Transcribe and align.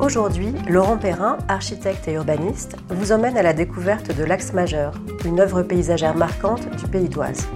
Aujourd'hui, 0.00 0.54
Laurent 0.66 0.96
Perrin, 0.96 1.36
architecte 1.46 2.08
et 2.08 2.14
urbaniste, 2.14 2.74
vous 2.88 3.12
emmène 3.12 3.36
à 3.36 3.42
la 3.42 3.52
découverte 3.52 4.16
de 4.16 4.24
l'Axe 4.24 4.54
Majeur, 4.54 4.94
une 5.26 5.40
œuvre 5.40 5.62
paysagère 5.62 6.16
marquante 6.16 6.74
du 6.74 6.88
Pays 6.88 7.10
d'Oise. 7.10 7.46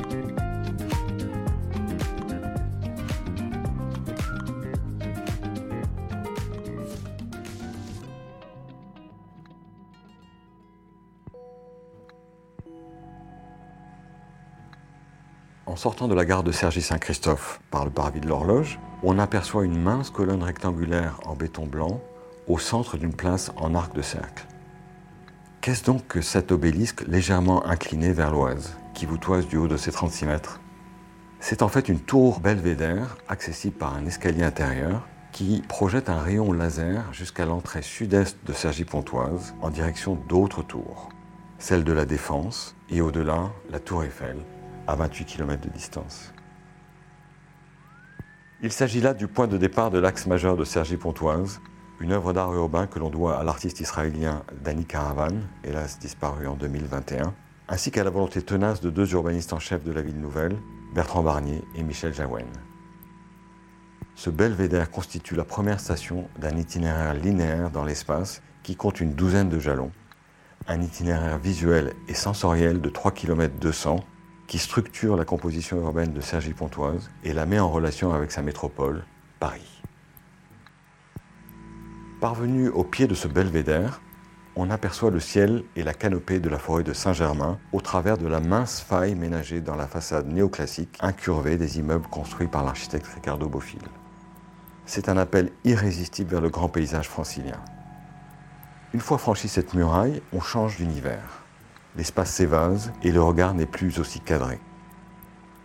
En 15.64 15.76
sortant 15.76 16.08
de 16.08 16.14
la 16.14 16.26
gare 16.26 16.42
de 16.42 16.52
Cergy-Saint-Christophe 16.52 17.60
par 17.70 17.86
le 17.86 17.90
parvis 17.90 18.20
de 18.20 18.28
l'horloge, 18.28 18.78
on 19.02 19.18
aperçoit 19.18 19.64
une 19.64 19.80
mince 19.80 20.10
colonne 20.10 20.42
rectangulaire 20.42 21.18
en 21.24 21.34
béton 21.34 21.64
blanc 21.64 22.02
au 22.46 22.58
centre 22.58 22.96
d'une 22.96 23.14
place 23.14 23.52
en 23.56 23.74
arc 23.74 23.94
de 23.94 24.02
cercle. 24.02 24.46
Qu'est-ce 25.60 25.84
donc 25.84 26.06
que 26.06 26.20
cet 26.20 26.52
obélisque 26.52 27.06
légèrement 27.06 27.64
incliné 27.66 28.12
vers 28.12 28.30
l'Oise, 28.30 28.76
qui 28.92 29.06
vous 29.06 29.16
toise 29.16 29.46
du 29.46 29.56
haut 29.56 29.68
de 29.68 29.78
ses 29.78 29.92
36 29.92 30.26
mètres? 30.26 30.60
C'est 31.40 31.62
en 31.62 31.68
fait 31.68 31.88
une 31.88 32.00
tour 32.00 32.40
belvédère, 32.40 33.16
accessible 33.28 33.76
par 33.76 33.94
un 33.94 34.06
escalier 34.06 34.42
intérieur, 34.42 35.06
qui 35.32 35.62
projette 35.68 36.10
un 36.10 36.20
rayon 36.20 36.52
laser 36.52 37.12
jusqu'à 37.12 37.44
l'entrée 37.44 37.82
sud-est 37.82 38.38
de 38.46 38.52
Cergy-Pontoise, 38.52 39.54
en 39.62 39.70
direction 39.70 40.14
d'autres 40.28 40.62
tours, 40.62 41.08
celle 41.58 41.82
de 41.82 41.92
la 41.92 42.04
Défense 42.04 42.76
et 42.90 43.00
au-delà 43.00 43.50
la 43.70 43.80
tour 43.80 44.04
Eiffel, 44.04 44.36
à 44.86 44.94
28 44.94 45.24
km 45.24 45.60
de 45.66 45.70
distance. 45.70 46.32
Il 48.62 48.70
s'agit 48.70 49.00
là 49.00 49.12
du 49.12 49.28
point 49.28 49.46
de 49.46 49.58
départ 49.58 49.90
de 49.90 49.98
l'axe 49.98 50.26
majeur 50.26 50.56
de 50.56 50.64
Cergy-Pontoise, 50.64 51.60
une 52.04 52.12
œuvre 52.12 52.34
d'art 52.34 52.52
urbain 52.52 52.86
que 52.86 52.98
l'on 52.98 53.08
doit 53.08 53.38
à 53.38 53.44
l'artiste 53.44 53.80
israélien 53.80 54.42
Danny 54.62 54.84
Caravan, 54.84 55.40
hélas 55.64 55.98
disparu 55.98 56.46
en 56.46 56.54
2021, 56.54 57.32
ainsi 57.66 57.90
qu'à 57.90 58.04
la 58.04 58.10
volonté 58.10 58.42
tenace 58.42 58.82
de 58.82 58.90
deux 58.90 59.10
urbanistes 59.12 59.54
en 59.54 59.58
chef 59.58 59.82
de 59.82 59.90
la 59.90 60.02
ville 60.02 60.20
nouvelle, 60.20 60.54
Bertrand 60.94 61.22
Barnier 61.22 61.64
et 61.74 61.82
Michel 61.82 62.12
Jaouen. 62.12 62.44
Ce 64.16 64.28
belvédère 64.28 64.90
constitue 64.90 65.34
la 65.34 65.46
première 65.46 65.80
station 65.80 66.28
d'un 66.38 66.58
itinéraire 66.58 67.14
linéaire 67.14 67.70
dans 67.70 67.86
l'espace 67.86 68.42
qui 68.62 68.76
compte 68.76 69.00
une 69.00 69.14
douzaine 69.14 69.48
de 69.48 69.58
jalons, 69.58 69.90
un 70.68 70.82
itinéraire 70.82 71.38
visuel 71.38 71.94
et 72.08 72.14
sensoriel 72.14 72.82
de 72.82 72.90
3 72.90 73.12
km 73.12 73.54
200 73.58 74.04
qui 74.46 74.58
structure 74.58 75.16
la 75.16 75.24
composition 75.24 75.80
urbaine 75.80 76.12
de 76.12 76.20
Cergy-Pontoise 76.20 77.10
et 77.24 77.32
la 77.32 77.46
met 77.46 77.60
en 77.60 77.70
relation 77.70 78.12
avec 78.12 78.30
sa 78.30 78.42
métropole, 78.42 79.06
Paris. 79.40 79.73
Parvenu 82.24 82.70
au 82.70 82.84
pied 82.84 83.06
de 83.06 83.14
ce 83.14 83.28
belvédère, 83.28 84.00
on 84.56 84.70
aperçoit 84.70 85.10
le 85.10 85.20
ciel 85.20 85.62
et 85.76 85.82
la 85.82 85.92
canopée 85.92 86.40
de 86.40 86.48
la 86.48 86.58
forêt 86.58 86.82
de 86.82 86.94
Saint-Germain 86.94 87.58
au 87.70 87.82
travers 87.82 88.16
de 88.16 88.26
la 88.26 88.40
mince 88.40 88.80
faille 88.80 89.14
ménagée 89.14 89.60
dans 89.60 89.74
la 89.76 89.86
façade 89.86 90.26
néoclassique 90.26 90.96
incurvée 91.00 91.58
des 91.58 91.78
immeubles 91.78 92.06
construits 92.06 92.46
par 92.46 92.64
l'architecte 92.64 93.06
Ricardo 93.08 93.46
Bofill. 93.46 93.82
C'est 94.86 95.10
un 95.10 95.18
appel 95.18 95.52
irrésistible 95.64 96.30
vers 96.30 96.40
le 96.40 96.48
grand 96.48 96.70
paysage 96.70 97.10
francilien. 97.10 97.60
Une 98.94 99.00
fois 99.00 99.18
franchi 99.18 99.46
cette 99.46 99.74
muraille, 99.74 100.22
on 100.32 100.40
change 100.40 100.78
d'univers. 100.78 101.44
L'espace 101.94 102.30
s'évase 102.30 102.90
et 103.02 103.12
le 103.12 103.20
regard 103.20 103.52
n'est 103.52 103.66
plus 103.66 103.98
aussi 103.98 104.20
cadré. 104.20 104.58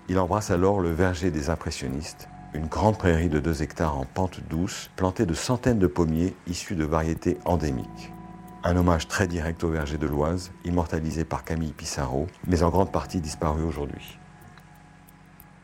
Il 0.09 0.19
embrasse 0.19 0.51
alors 0.51 0.81
le 0.81 0.91
verger 0.91 1.31
des 1.31 1.49
impressionnistes, 1.49 2.27
une 2.53 2.67
grande 2.67 2.97
prairie 2.97 3.29
de 3.29 3.39
2 3.39 3.61
hectares 3.61 3.97
en 3.97 4.05
pente 4.05 4.39
douce, 4.49 4.89
plantée 4.95 5.25
de 5.25 5.33
centaines 5.33 5.79
de 5.79 5.87
pommiers 5.87 6.35
issus 6.47 6.75
de 6.75 6.83
variétés 6.83 7.37
endémiques. 7.45 8.11
Un 8.63 8.75
hommage 8.75 9.07
très 9.07 9.27
direct 9.27 9.63
au 9.63 9.69
verger 9.69 9.97
de 9.97 10.07
l'Oise, 10.07 10.51
immortalisé 10.65 11.23
par 11.23 11.43
Camille 11.43 11.71
Pissarro, 11.71 12.27
mais 12.47 12.63
en 12.63 12.69
grande 12.69 12.91
partie 12.91 13.21
disparu 13.21 13.63
aujourd'hui. 13.63 14.19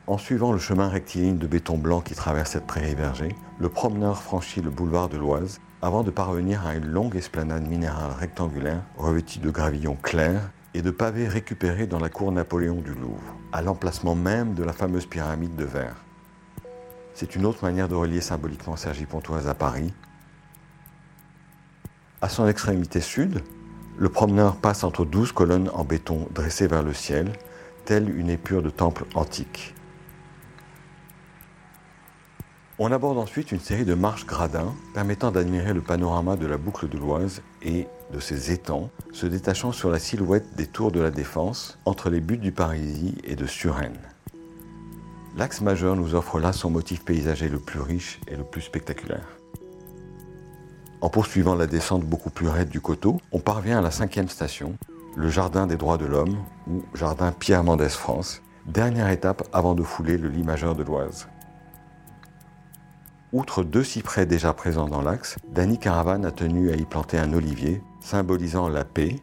En 0.08 0.20
suivant 0.20 0.52
le 0.52 0.60
chemin 0.60 0.88
rectiligne 0.88 1.38
de 1.38 1.48
béton 1.48 1.78
blanc 1.78 2.00
qui 2.00 2.14
traverse 2.14 2.52
cette 2.52 2.68
prairie 2.68 2.94
verger, 2.94 3.36
le 3.60 3.70
promeneur 3.70 4.22
franchit 4.22 4.62
le 4.62 4.70
boulevard 4.70 5.10
de 5.10 5.18
l'Oise 5.18 5.60
avant 5.82 6.04
de 6.04 6.12
parvenir 6.12 6.66
à 6.66 6.76
une 6.76 6.86
longue 6.86 7.16
esplanade 7.16 7.68
minérale 7.68 8.12
rectangulaire 8.12 8.84
revêtue 8.98 9.40
de 9.40 9.50
gravillons 9.50 9.98
clairs 10.02 10.52
et 10.76 10.82
de 10.82 10.92
pavés 10.92 11.28
récupérés 11.28 11.88
dans 11.88 12.00
la 12.00 12.10
cour 12.10 12.32
Napoléon 12.32 12.82
du 12.82 12.94
Louvre, 12.94 13.36
à 13.52 13.62
l'emplacement 13.62 14.16
même 14.16 14.54
de 14.54 14.64
la 14.64 14.74
fameuse 14.74 15.08
pyramide 15.08 15.56
de 15.56 15.66
verre. 15.66 16.05
C'est 17.16 17.38
une 17.38 17.46
autre 17.46 17.64
manière 17.64 17.88
de 17.88 17.96
relier 17.96 18.20
symboliquement 18.20 18.76
Cergy-Pontoise 18.76 19.48
à 19.48 19.54
Paris. 19.54 19.94
À 22.22 22.28
son 22.28 22.46
extrémité 22.46 23.00
sud, 23.00 23.42
le 23.98 24.10
promeneur 24.10 24.58
passe 24.58 24.84
entre 24.84 25.06
douze 25.06 25.32
colonnes 25.32 25.70
en 25.74 25.86
béton 25.86 26.28
dressées 26.36 26.68
vers 26.68 26.84
le 26.84 26.94
ciel, 26.94 27.32
telle 27.86 28.14
une 28.14 28.30
épure 28.30 28.62
de 28.62 28.70
temple 28.70 29.06
antique. 29.16 29.74
On 32.80 32.92
aborde 32.92 33.18
ensuite 33.18 33.54
une 33.54 33.62
série 33.62 33.86
de 33.86 33.94
marches 33.94 34.26
gradins 34.26 34.76
permettant 34.94 35.32
d'admirer 35.32 35.74
le 35.74 35.80
panorama 35.80 36.36
de 36.36 36.46
la 36.46 36.58
boucle 36.58 36.90
de 36.90 36.98
l'Oise 36.98 37.42
et 37.62 37.88
de 38.12 38.20
ses 38.20 38.52
étangs, 38.52 38.90
se 39.14 39.26
détachant 39.26 39.72
sur 39.72 39.90
la 39.90 40.00
silhouette 40.00 40.58
des 40.58 40.68
tours 40.68 40.92
de 40.92 41.00
la 41.00 41.12
Défense 41.12 41.80
entre 41.86 42.10
les 42.10 42.20
buttes 42.20 42.42
du 42.42 42.52
Parisis 42.52 43.16
et 43.24 43.38
de 43.38 43.46
Suresnes. 43.46 44.15
L'axe 45.38 45.60
majeur 45.60 45.98
nous 45.98 46.16
offre 46.16 46.40
là 46.40 46.54
son 46.54 46.70
motif 46.70 47.04
paysager 47.04 47.50
le 47.50 47.60
plus 47.60 47.82
riche 47.82 48.22
et 48.28 48.38
le 48.38 48.46
plus 48.46 48.62
spectaculaire. 48.62 49.28
En 51.02 51.10
poursuivant 51.10 51.56
la 51.56 51.68
descente 51.68 52.06
beaucoup 52.06 52.30
plus 52.30 52.48
raide 52.48 52.70
du 52.70 52.80
coteau, 52.80 53.20
on 53.34 53.40
parvient 53.40 53.80
à 53.80 53.82
la 53.82 53.92
cinquième 53.92 54.30
station, 54.30 54.78
le 55.18 55.30
Jardin 55.30 55.68
des 55.68 55.76
droits 55.76 55.98
de 55.98 56.06
l'homme, 56.06 56.38
ou 56.68 56.84
Jardin 56.94 57.34
Pierre 57.34 57.66
Mendès 57.66 57.90
France, 57.90 58.42
dernière 58.66 59.10
étape 59.10 59.44
avant 59.52 59.76
de 59.76 59.84
fouler 59.84 60.18
le 60.18 60.30
lit 60.30 60.44
majeur 60.44 60.74
de 60.74 60.84
l'Oise. 60.84 61.28
Outre 63.34 63.64
deux 63.64 63.84
cyprès 63.84 64.26
déjà 64.26 64.54
présents 64.54 64.88
dans 64.88 65.02
l'axe, 65.02 65.36
Danny 65.50 65.78
Caravan 65.78 66.24
a 66.24 66.32
tenu 66.32 66.72
à 66.72 66.78
y 66.78 66.86
planter 66.86 67.18
un 67.18 67.34
olivier, 67.34 67.82
symbolisant 68.00 68.70
la 68.70 68.86
paix 68.86 69.18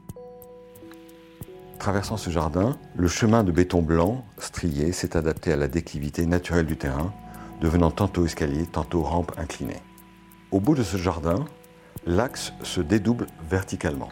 Traversant 1.83 2.17
ce 2.17 2.31
jardin, 2.31 2.79
le 2.95 3.09
chemin 3.09 3.43
de 3.43 3.51
béton 3.51 3.83
blanc 3.83 4.25
strié 4.39 4.93
s'est 4.93 5.17
adapté 5.17 5.53
à 5.53 5.57
la 5.57 5.67
déclivité 5.67 6.27
naturelle 6.27 6.67
du 6.67 6.77
terrain, 6.77 7.13
devenant 7.61 7.91
tantôt 7.91 8.25
escalier, 8.25 8.67
tantôt 8.67 9.03
rampe 9.03 9.33
inclinée. 9.37 9.83
Au 10.53 10.61
bout 10.61 10.77
de 10.77 10.85
ce 10.85 10.97
jardin, 10.97 11.45
l'axe 12.07 12.53
se 12.63 12.81
dédouble 12.81 13.27
verticalement. 13.51 14.11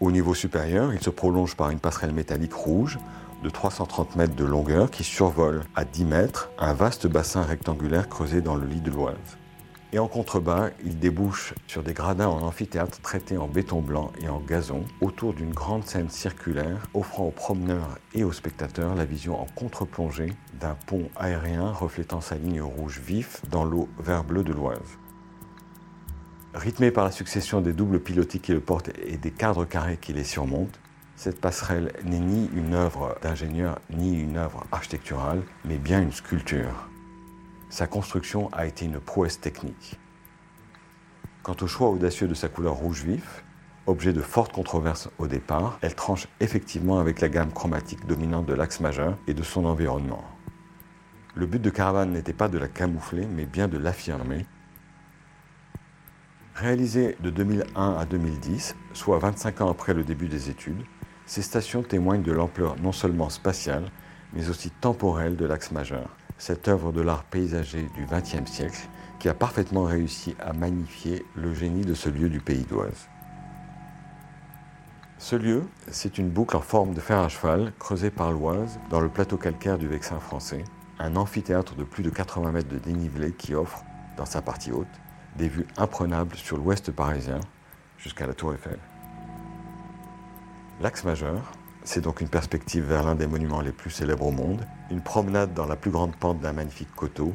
Au 0.00 0.12
niveau 0.12 0.34
supérieur, 0.34 0.92
il 0.92 1.00
se 1.00 1.08
prolonge 1.08 1.56
par 1.56 1.70
une 1.70 1.80
passerelle 1.80 2.12
métallique 2.12 2.52
rouge 2.52 2.98
de 3.42 3.48
330 3.48 4.16
mètres 4.16 4.36
de 4.36 4.44
longueur 4.44 4.90
qui 4.90 5.02
survole 5.02 5.62
à 5.74 5.86
10 5.86 6.04
mètres 6.04 6.50
un 6.58 6.74
vaste 6.74 7.06
bassin 7.06 7.40
rectangulaire 7.40 8.10
creusé 8.10 8.42
dans 8.42 8.56
le 8.56 8.66
lit 8.66 8.82
de 8.82 8.90
l'Oise. 8.90 9.38
Et 9.94 9.98
en 9.98 10.08
contrebas, 10.08 10.70
il 10.84 10.98
débouche 10.98 11.52
sur 11.66 11.82
des 11.82 11.92
gradins 11.92 12.28
en 12.28 12.40
amphithéâtre 12.40 13.00
traités 13.02 13.36
en 13.36 13.46
béton 13.46 13.82
blanc 13.82 14.10
et 14.22 14.28
en 14.30 14.40
gazon, 14.40 14.84
autour 15.02 15.34
d'une 15.34 15.52
grande 15.52 15.84
scène 15.84 16.08
circulaire 16.08 16.86
offrant 16.94 17.24
aux 17.24 17.30
promeneurs 17.30 17.98
et 18.14 18.24
aux 18.24 18.32
spectateurs 18.32 18.94
la 18.94 19.04
vision 19.04 19.38
en 19.38 19.46
contre-plongée 19.54 20.32
d'un 20.58 20.76
pont 20.86 21.10
aérien 21.16 21.70
reflétant 21.72 22.22
sa 22.22 22.36
ligne 22.36 22.62
rouge 22.62 23.00
vif 23.00 23.42
dans 23.50 23.64
l'eau 23.64 23.86
vert-bleu 23.98 24.42
de 24.42 24.54
l'Oise. 24.54 24.98
Rythmée 26.54 26.90
par 26.90 27.04
la 27.04 27.10
succession 27.10 27.60
des 27.60 27.74
doubles 27.74 28.00
pilotis 28.00 28.40
qui 28.40 28.52
le 28.52 28.60
portent 28.60 28.90
et 29.04 29.18
des 29.18 29.30
cadres 29.30 29.66
carrés 29.66 29.98
qui 30.00 30.14
les 30.14 30.24
surmontent, 30.24 30.78
cette 31.16 31.40
passerelle 31.40 31.92
n'est 32.04 32.18
ni 32.18 32.48
une 32.54 32.72
œuvre 32.72 33.18
d'ingénieur 33.22 33.78
ni 33.90 34.18
une 34.18 34.38
œuvre 34.38 34.64
architecturale, 34.72 35.42
mais 35.66 35.76
bien 35.76 36.00
une 36.00 36.12
sculpture. 36.12 36.88
Sa 37.72 37.86
construction 37.86 38.50
a 38.52 38.66
été 38.66 38.84
une 38.84 39.00
prouesse 39.00 39.40
technique. 39.40 39.98
Quant 41.42 41.56
au 41.62 41.66
choix 41.66 41.88
audacieux 41.88 42.28
de 42.28 42.34
sa 42.34 42.50
couleur 42.50 42.74
rouge 42.74 43.02
vif, 43.02 43.44
objet 43.86 44.12
de 44.12 44.20
forte 44.20 44.52
controverse 44.52 45.08
au 45.16 45.26
départ, 45.26 45.78
elle 45.80 45.94
tranche 45.94 46.28
effectivement 46.40 46.98
avec 46.98 47.22
la 47.22 47.30
gamme 47.30 47.50
chromatique 47.50 48.06
dominante 48.06 48.44
de 48.44 48.52
l'axe 48.52 48.80
majeur 48.80 49.16
et 49.26 49.32
de 49.32 49.42
son 49.42 49.64
environnement. 49.64 50.22
Le 51.34 51.46
but 51.46 51.62
de 51.62 51.70
Caravane 51.70 52.12
n'était 52.12 52.34
pas 52.34 52.48
de 52.48 52.58
la 52.58 52.68
camoufler, 52.68 53.26
mais 53.26 53.46
bien 53.46 53.68
de 53.68 53.78
l'affirmer. 53.78 54.44
Réalisée 56.54 57.16
de 57.20 57.30
2001 57.30 57.94
à 57.94 58.04
2010, 58.04 58.76
soit 58.92 59.18
25 59.18 59.62
ans 59.62 59.70
après 59.70 59.94
le 59.94 60.04
début 60.04 60.28
des 60.28 60.50
études, 60.50 60.84
Ces 61.24 61.40
stations 61.40 61.82
témoignent 61.82 62.22
de 62.22 62.32
l'ampleur 62.32 62.76
non 62.82 62.92
seulement 62.92 63.30
spatiale, 63.30 63.90
mais 64.34 64.50
aussi 64.50 64.70
temporelle 64.70 65.36
de 65.36 65.46
l'axe 65.46 65.70
majeur, 65.70 66.10
cette 66.42 66.66
œuvre 66.66 66.90
de 66.90 67.00
l'art 67.00 67.22
paysager 67.22 67.88
du 67.94 68.04
XXe 68.04 68.50
siècle 68.50 68.88
qui 69.20 69.28
a 69.28 69.34
parfaitement 69.34 69.84
réussi 69.84 70.34
à 70.40 70.52
magnifier 70.52 71.24
le 71.36 71.54
génie 71.54 71.84
de 71.84 71.94
ce 71.94 72.08
lieu 72.08 72.28
du 72.28 72.40
pays 72.40 72.64
d'Oise. 72.64 73.08
Ce 75.18 75.36
lieu, 75.36 75.62
c'est 75.86 76.18
une 76.18 76.30
boucle 76.30 76.56
en 76.56 76.60
forme 76.60 76.94
de 76.94 77.00
fer 77.00 77.20
à 77.20 77.28
cheval 77.28 77.72
creusée 77.78 78.10
par 78.10 78.32
l'Oise 78.32 78.80
dans 78.90 79.00
le 79.00 79.08
plateau 79.08 79.36
calcaire 79.36 79.78
du 79.78 79.86
Vexin 79.86 80.18
français, 80.18 80.64
un 80.98 81.14
amphithéâtre 81.14 81.76
de 81.76 81.84
plus 81.84 82.02
de 82.02 82.10
80 82.10 82.50
mètres 82.50 82.68
de 82.68 82.78
dénivelé 82.78 83.30
qui 83.30 83.54
offre, 83.54 83.84
dans 84.16 84.26
sa 84.26 84.42
partie 84.42 84.72
haute, 84.72 84.88
des 85.36 85.46
vues 85.46 85.68
imprenables 85.76 86.34
sur 86.34 86.56
l'ouest 86.58 86.90
parisien 86.90 87.38
jusqu'à 87.98 88.26
la 88.26 88.34
Tour 88.34 88.52
Eiffel. 88.52 88.80
L'axe 90.80 91.04
majeur, 91.04 91.52
c'est 91.84 92.00
donc 92.00 92.20
une 92.20 92.28
perspective 92.28 92.84
vers 92.84 93.02
l'un 93.02 93.14
des 93.14 93.26
monuments 93.26 93.60
les 93.60 93.72
plus 93.72 93.90
célèbres 93.90 94.26
au 94.26 94.30
monde, 94.30 94.66
une 94.90 95.00
promenade 95.00 95.54
dans 95.54 95.66
la 95.66 95.76
plus 95.76 95.90
grande 95.90 96.14
pente 96.16 96.40
d'un 96.40 96.52
magnifique 96.52 96.94
coteau 96.94 97.32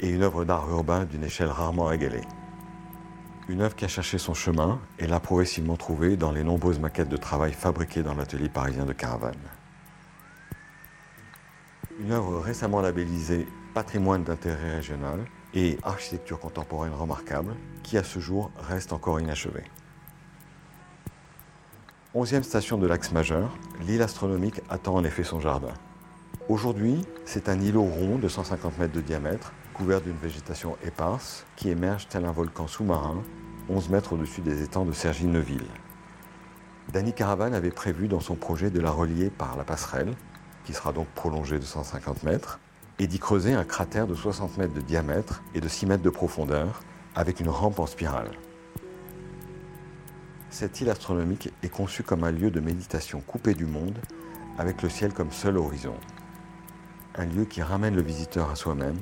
et 0.00 0.08
une 0.08 0.22
œuvre 0.22 0.44
d'art 0.44 0.70
urbain 0.70 1.04
d'une 1.04 1.24
échelle 1.24 1.48
rarement 1.48 1.92
égalée. 1.92 2.24
Une 3.48 3.60
œuvre 3.60 3.76
qui 3.76 3.84
a 3.84 3.88
cherché 3.88 4.16
son 4.16 4.32
chemin 4.32 4.80
et 4.98 5.06
l'a 5.06 5.20
progressivement 5.20 5.76
trouvée 5.76 6.16
dans 6.16 6.32
les 6.32 6.44
nombreuses 6.44 6.78
maquettes 6.78 7.10
de 7.10 7.16
travail 7.16 7.52
fabriquées 7.52 8.02
dans 8.02 8.14
l'atelier 8.14 8.48
parisien 8.48 8.86
de 8.86 8.94
Caravane. 8.94 9.34
Une 12.00 12.12
œuvre 12.12 12.40
récemment 12.40 12.80
labellisée 12.80 13.46
Patrimoine 13.74 14.24
d'intérêt 14.24 14.76
régional 14.76 15.24
et 15.52 15.78
architecture 15.82 16.38
contemporaine 16.38 16.92
remarquable 16.92 17.54
qui 17.82 17.98
à 17.98 18.04
ce 18.04 18.18
jour 18.18 18.50
reste 18.56 18.92
encore 18.92 19.20
inachevée. 19.20 19.64
Onzième 22.16 22.44
station 22.44 22.78
de 22.78 22.86
l'axe 22.86 23.10
majeur, 23.10 23.50
l'île 23.88 24.00
astronomique 24.00 24.60
attend 24.70 24.94
en 24.94 25.02
effet 25.02 25.24
son 25.24 25.40
jardin. 25.40 25.74
Aujourd'hui, 26.48 27.04
c'est 27.24 27.48
un 27.48 27.60
îlot 27.60 27.82
rond 27.82 28.18
de 28.18 28.28
150 28.28 28.78
mètres 28.78 28.92
de 28.92 29.00
diamètre 29.00 29.52
couvert 29.72 30.00
d'une 30.00 30.16
végétation 30.16 30.76
éparse 30.84 31.44
qui 31.56 31.70
émerge 31.70 32.06
tel 32.06 32.24
un 32.24 32.30
volcan 32.30 32.68
sous-marin, 32.68 33.20
11 33.68 33.88
mètres 33.88 34.12
au-dessus 34.12 34.42
des 34.42 34.62
étangs 34.62 34.84
de 34.84 34.92
Cergy-Neuville. 34.92 35.66
Danny 36.92 37.12
Caravane 37.12 37.52
avait 37.52 37.72
prévu 37.72 38.06
dans 38.06 38.20
son 38.20 38.36
projet 38.36 38.70
de 38.70 38.78
la 38.78 38.92
relier 38.92 39.28
par 39.28 39.56
la 39.56 39.64
passerelle, 39.64 40.14
qui 40.64 40.72
sera 40.72 40.92
donc 40.92 41.08
prolongée 41.16 41.58
de 41.58 41.64
150 41.64 42.22
mètres, 42.22 42.60
et 43.00 43.08
d'y 43.08 43.18
creuser 43.18 43.54
un 43.54 43.64
cratère 43.64 44.06
de 44.06 44.14
60 44.14 44.56
mètres 44.56 44.74
de 44.74 44.80
diamètre 44.82 45.42
et 45.52 45.60
de 45.60 45.66
6 45.66 45.86
mètres 45.86 46.04
de 46.04 46.10
profondeur, 46.10 46.80
avec 47.16 47.40
une 47.40 47.48
rampe 47.48 47.80
en 47.80 47.86
spirale. 47.86 48.30
Cette 50.54 50.80
île 50.80 50.88
astronomique 50.88 51.52
est 51.64 51.68
conçue 51.68 52.04
comme 52.04 52.22
un 52.22 52.30
lieu 52.30 52.48
de 52.48 52.60
méditation 52.60 53.20
coupé 53.20 53.54
du 53.54 53.66
monde, 53.66 53.98
avec 54.56 54.82
le 54.82 54.88
ciel 54.88 55.12
comme 55.12 55.32
seul 55.32 55.58
horizon. 55.58 55.96
Un 57.16 57.26
lieu 57.26 57.44
qui 57.44 57.60
ramène 57.60 57.96
le 57.96 58.02
visiteur 58.02 58.48
à 58.50 58.54
soi-même 58.54 58.96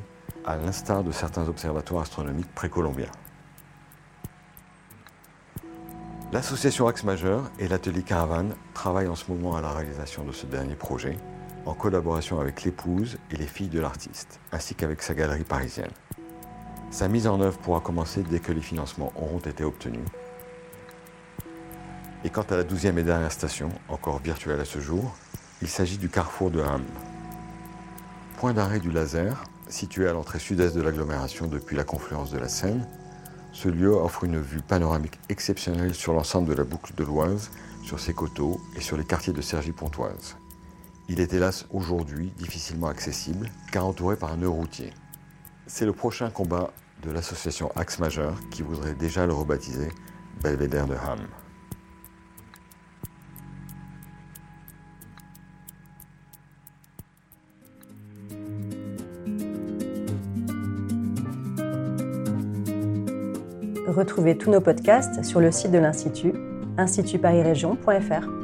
à 0.46 0.56
l'instar 0.56 1.04
de 1.04 1.12
certains 1.12 1.46
observatoires 1.48 2.04
astronomiques 2.04 2.54
précolombiens. 2.54 3.10
L'association 6.32 6.86
Axe 6.86 7.04
Majeur 7.04 7.50
et 7.58 7.68
l'atelier 7.68 8.02
Caravane 8.02 8.54
travaillent 8.72 9.08
en 9.08 9.14
ce 9.14 9.30
moment 9.30 9.54
à 9.54 9.60
la 9.60 9.72
réalisation 9.72 10.24
de 10.24 10.32
ce 10.32 10.46
dernier 10.46 10.74
projet, 10.74 11.18
en 11.66 11.74
collaboration 11.74 12.40
avec 12.40 12.64
l'épouse 12.64 13.18
et 13.30 13.36
les 13.36 13.46
filles 13.46 13.68
de 13.68 13.80
l'artiste, 13.80 14.40
ainsi 14.52 14.74
qu'avec 14.74 15.02
sa 15.02 15.12
galerie 15.12 15.44
parisienne. 15.44 15.92
Sa 16.90 17.08
mise 17.08 17.26
en 17.26 17.42
œuvre 17.42 17.58
pourra 17.58 17.80
commencer 17.80 18.22
dès 18.22 18.40
que 18.40 18.52
les 18.52 18.62
financements 18.62 19.12
auront 19.16 19.40
été 19.40 19.64
obtenus. 19.64 20.08
Et 22.24 22.30
quant 22.30 22.46
à 22.50 22.56
la 22.56 22.64
douzième 22.64 22.98
et 22.98 23.02
dernière 23.02 23.32
station, 23.32 23.70
encore 23.88 24.18
virtuelle 24.20 24.60
à 24.60 24.64
ce 24.64 24.80
jour, 24.80 25.16
il 25.60 25.68
s'agit 25.68 25.98
du 25.98 26.08
carrefour 26.08 26.50
de 26.50 26.60
Ham. 26.60 26.84
Point 28.36 28.54
d'arrêt 28.54 28.80
du 28.80 28.90
laser, 28.90 29.44
Situé 29.72 30.06
à 30.06 30.12
l'entrée 30.12 30.38
sud-est 30.38 30.76
de 30.76 30.82
l'agglomération 30.82 31.46
depuis 31.46 31.76
la 31.76 31.82
confluence 31.82 32.30
de 32.30 32.36
la 32.36 32.48
Seine, 32.48 32.86
ce 33.52 33.70
lieu 33.70 33.88
offre 33.88 34.24
une 34.24 34.38
vue 34.38 34.60
panoramique 34.60 35.18
exceptionnelle 35.30 35.94
sur 35.94 36.12
l'ensemble 36.12 36.50
de 36.50 36.52
la 36.52 36.64
boucle 36.64 36.94
de 36.94 37.02
l'Oise, 37.02 37.50
sur 37.82 37.98
ses 37.98 38.12
coteaux 38.12 38.60
et 38.76 38.82
sur 38.82 38.98
les 38.98 39.04
quartiers 39.04 39.32
de 39.32 39.40
Cergy-Pontoise. 39.40 40.36
Il 41.08 41.20
est 41.20 41.32
hélas 41.32 41.64
aujourd'hui 41.70 42.34
difficilement 42.36 42.88
accessible 42.88 43.50
car 43.72 43.86
entouré 43.86 44.16
par 44.16 44.32
un 44.32 44.36
nœud 44.36 44.48
routier. 44.50 44.92
C'est 45.66 45.86
le 45.86 45.94
prochain 45.94 46.28
combat 46.28 46.70
de 47.02 47.10
l'association 47.10 47.72
Axe 47.74 47.98
Majeur 47.98 48.38
qui 48.50 48.60
voudrait 48.60 48.94
déjà 48.94 49.24
le 49.24 49.32
rebaptiser 49.32 49.88
Belvédère 50.42 50.86
de 50.86 50.96
Ham. 50.96 51.20
Retrouvez 63.92 64.38
tous 64.38 64.50
nos 64.50 64.62
podcasts 64.62 65.22
sur 65.22 65.38
le 65.38 65.52
site 65.52 65.70
de 65.70 65.76
l'Institut, 65.76 66.32
institutparisregion.fr. 66.78 68.41